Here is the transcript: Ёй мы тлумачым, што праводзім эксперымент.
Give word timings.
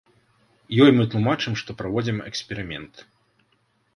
Ёй 0.85 0.91
мы 0.99 1.03
тлумачым, 1.11 1.53
што 1.61 1.77
праводзім 1.81 2.17
эксперымент. 2.31 2.93